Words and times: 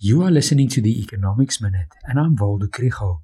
You 0.00 0.22
are 0.22 0.30
listening 0.30 0.68
to 0.68 0.80
the 0.80 1.00
Economics 1.02 1.60
Minute, 1.60 1.88
and 2.04 2.20
I'm 2.20 2.36
Waldo 2.36 2.68
Krugell. 2.68 3.22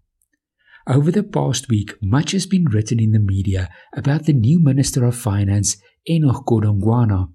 Over 0.88 1.12
the 1.12 1.22
past 1.22 1.68
week, 1.68 1.94
much 2.02 2.32
has 2.32 2.46
been 2.46 2.64
written 2.64 2.98
in 2.98 3.12
the 3.12 3.20
media 3.20 3.70
about 3.96 4.24
the 4.24 4.32
new 4.32 4.58
Minister 4.58 5.04
of 5.04 5.14
Finance, 5.14 5.76
Enoch 6.10 6.44
Godongwana. 6.44 7.28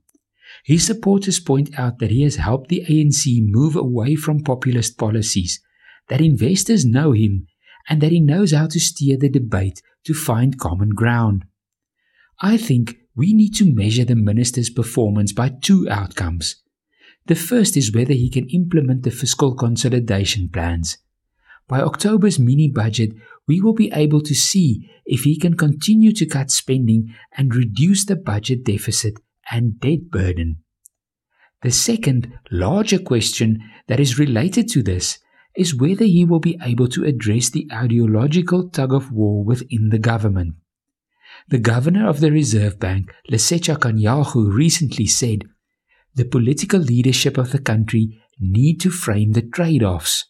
His 0.66 0.86
supporters 0.86 1.40
point 1.40 1.80
out 1.80 2.00
that 2.00 2.12
he 2.12 2.24
has 2.24 2.36
helped 2.36 2.68
the 2.68 2.84
ANC 2.90 3.24
move 3.48 3.78
away 3.78 4.16
from 4.16 4.44
populist 4.44 4.98
policies, 4.98 5.62
that 6.10 6.20
investors 6.20 6.84
know 6.84 7.14
him, 7.14 7.48
and 7.88 8.02
that 8.02 8.12
he 8.12 8.20
knows 8.20 8.52
how 8.52 8.68
to 8.68 8.78
steer 8.78 9.16
the 9.18 9.30
debate 9.30 9.82
to 10.04 10.14
find 10.14 10.60
common 10.60 10.90
ground. 10.90 11.46
I 12.42 12.58
think 12.58 12.98
we 13.16 13.34
need 13.34 13.56
to 13.56 13.74
measure 13.74 14.04
the 14.04 14.16
minister's 14.16 14.70
performance 14.70 15.32
by 15.32 15.54
two 15.62 15.88
outcomes. 15.90 16.62
The 17.26 17.36
first 17.36 17.78
is 17.78 17.94
whether 17.94 18.14
he 18.14 18.30
can 18.30 18.48
implement 18.50 19.04
the 19.04 19.12
fiscal 19.12 19.56
consolidation 19.56 20.50
plans. 20.50 20.98
By 21.68 21.82
October's 21.82 22.40
mini 22.40 22.68
budget, 22.68 23.12
we 23.48 23.62
will 23.62 23.74
be 23.74 23.92
able 23.94 24.22
to 24.22 24.34
see 24.34 24.90
if 25.06 25.22
he 25.22 25.38
can 25.38 25.56
continue 25.56 26.12
to 26.14 26.26
cut 26.26 26.50
spending 26.50 27.14
and 27.38 27.54
reduce 27.54 28.06
the 28.06 28.16
budget 28.16 28.64
deficit 28.64 29.16
and 29.52 29.80
debt 29.80 30.10
burden. 30.10 30.58
The 31.62 31.72
second, 31.72 32.32
larger 32.52 33.00
question 33.00 33.60
that 33.88 34.00
is 34.00 34.18
related 34.18 34.70
to 34.70 34.82
this 34.82 35.20
is 35.56 35.76
whether 35.76 36.06
he 36.06 36.26
will 36.26 36.40
be 36.40 36.58
able 36.64 36.88
to 36.88 37.04
address 37.04 37.50
the 37.50 37.68
ideological 37.72 38.70
tug 38.70 38.94
of 38.94 39.12
war 39.12 39.44
within 39.44 39.90
the 39.90 40.00
government. 40.00 40.56
The 41.50 41.58
governor 41.58 42.08
of 42.08 42.20
the 42.22 42.32
Reserve 42.32 42.80
Bank, 42.80 43.14
Lesetja 43.30 43.78
Kganyago, 43.78 44.52
recently 44.52 45.06
said 45.06 45.44
the 46.16 46.26
political 46.26 46.80
leadership 46.80 47.38
of 47.38 47.52
the 47.52 47.60
country 47.60 48.20
need 48.40 48.80
to 48.82 48.90
frame 48.90 49.34
the 49.34 49.42
trade 49.42 49.84
offs. 49.84 50.26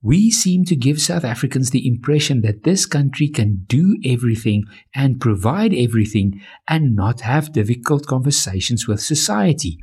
We 0.00 0.30
seem 0.30 0.64
to 0.66 0.76
give 0.76 1.00
South 1.00 1.24
Africans 1.24 1.70
the 1.70 1.86
impression 1.86 2.42
that 2.42 2.62
this 2.62 2.86
country 2.86 3.28
can 3.28 3.64
do 3.66 3.98
everything 4.04 4.64
and 4.94 5.20
provide 5.20 5.74
everything 5.74 6.40
and 6.68 6.94
not 6.94 7.22
have 7.22 7.52
difficult 7.52 8.06
conversations 8.06 8.86
with 8.86 9.00
society. 9.00 9.78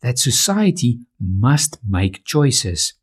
That 0.00 0.18
society 0.18 0.98
must 1.20 1.78
make 1.88 2.24
choices. 2.24 2.94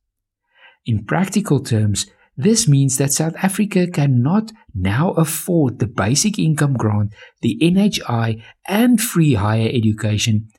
In 0.86 1.06
practical 1.06 1.62
terms, 1.62 2.08
this 2.36 2.68
means 2.68 2.98
that 2.98 3.14
South 3.14 3.36
Africa 3.42 3.88
cannot 3.88 4.52
now 4.74 5.12
afford 5.12 5.80
the 5.80 5.88
basic 5.88 6.38
income 6.38 6.74
grant, 6.74 7.14
the 7.42 7.58
NHI, 7.62 8.42
and 8.68 9.02
free 9.02 9.36
higher 9.36 9.70
education 9.72 10.50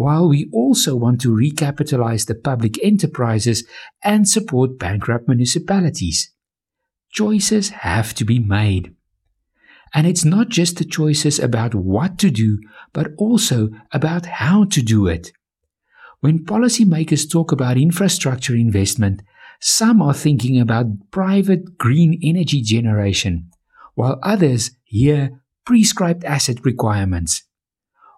while 0.00 0.26
we 0.26 0.48
also 0.50 0.96
want 0.96 1.20
to 1.20 1.28
recapitalize 1.28 2.24
the 2.24 2.34
public 2.34 2.82
enterprises 2.82 3.68
and 4.02 4.26
support 4.26 4.78
bankrupt 4.78 5.28
municipalities. 5.28 6.32
Choices 7.10 7.68
have 7.68 8.14
to 8.14 8.24
be 8.24 8.38
made. 8.38 8.94
And 9.92 10.06
it's 10.06 10.24
not 10.24 10.48
just 10.48 10.78
the 10.78 10.86
choices 10.86 11.38
about 11.38 11.74
what 11.74 12.16
to 12.20 12.30
do, 12.30 12.60
but 12.94 13.08
also 13.18 13.68
about 13.92 14.24
how 14.24 14.64
to 14.72 14.80
do 14.80 15.06
it. 15.06 15.32
When 16.20 16.46
policymakers 16.46 17.30
talk 17.30 17.52
about 17.52 17.76
infrastructure 17.76 18.56
investment, 18.56 19.20
some 19.60 20.00
are 20.00 20.14
thinking 20.14 20.58
about 20.58 21.10
private 21.10 21.76
green 21.76 22.18
energy 22.22 22.62
generation, 22.62 23.50
while 23.96 24.18
others 24.22 24.70
hear 24.84 25.42
prescribed 25.66 26.24
asset 26.24 26.64
requirements 26.64 27.42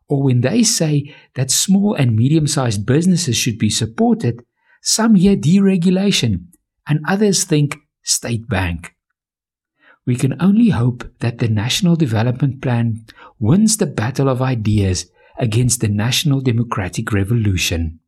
or 0.08 0.22
when 0.22 0.40
they 0.40 0.62
say 0.62 1.14
that 1.34 1.50
small 1.50 1.94
and 1.94 2.16
medium 2.16 2.46
sized 2.46 2.84
businesses 2.86 3.36
should 3.36 3.58
be 3.58 3.70
supported, 3.70 4.44
some 4.82 5.14
hear 5.14 5.36
deregulation 5.36 6.46
and 6.86 7.00
others 7.06 7.44
think 7.44 7.76
state 8.02 8.48
bank. 8.48 8.94
We 10.04 10.16
can 10.16 10.40
only 10.40 10.70
hope 10.70 11.04
that 11.20 11.38
the 11.38 11.48
National 11.48 11.94
Development 11.94 12.60
Plan 12.60 13.04
wins 13.38 13.76
the 13.76 13.86
battle 13.86 14.28
of 14.28 14.42
ideas 14.42 15.10
against 15.38 15.80
the 15.80 15.88
National 15.88 16.40
Democratic 16.40 17.12
Revolution. 17.12 18.00